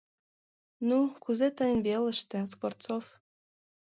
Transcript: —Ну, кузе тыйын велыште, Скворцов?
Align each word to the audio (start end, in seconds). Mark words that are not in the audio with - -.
—Ну, 0.87 0.99
кузе 1.23 1.47
тыйын 1.57 1.79
велыште, 1.87 2.39
Скворцов? 2.51 3.05